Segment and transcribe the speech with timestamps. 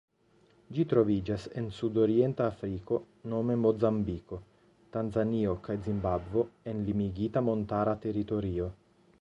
[0.75, 2.97] Ĝi troviĝas en sudorienta Afriko
[3.33, 4.41] nome Mozambiko,
[4.97, 8.77] Tanzanio kaj Zimbabvo en limigita montara teritorio.